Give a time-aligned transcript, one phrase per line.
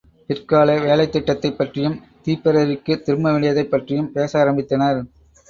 [0.29, 1.97] பிற்கால வேலைத்திட்டத்தைப் பற்றியும்,
[2.25, 5.01] திப்பெரரிக்குத் திரும்பவேண்டியதைப் பற்றியும் பேச ஆரம்பித்தனர்.